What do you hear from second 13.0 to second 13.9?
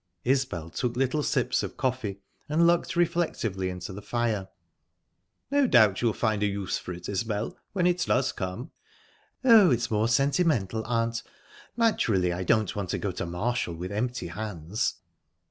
to Marshall